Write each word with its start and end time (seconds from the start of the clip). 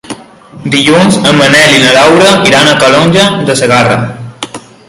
Dilluns 0.75 1.19
en 1.31 1.37
Manel 1.41 1.75
i 1.75 1.83
na 1.85 1.91
Laura 1.99 2.31
iran 2.53 2.73
a 2.73 2.75
Calonge 2.85 3.29
de 3.51 3.61
Segarra. 3.63 4.01